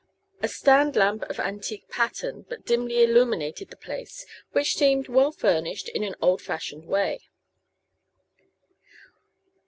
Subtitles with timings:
[0.41, 5.89] A stand lamp of antique pattern but dimly illuminated the place, which seemed well furnished
[5.89, 7.29] in an old fashioned way.